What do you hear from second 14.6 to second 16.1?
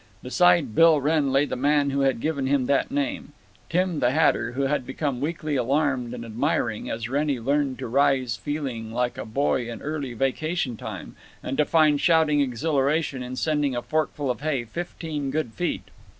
fifteen good feet.